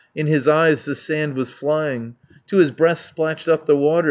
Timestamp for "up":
3.47-3.67